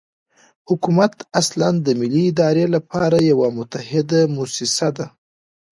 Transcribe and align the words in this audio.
حکومت 0.69 1.13
اصلاً 1.39 1.69
د 1.85 1.87
ملي 1.99 2.23
ادارې 2.31 2.65
لپاره 2.75 3.17
یوه 3.31 3.47
متحده 3.57 4.21
موسسه 4.35 4.87
ده. 4.97 5.07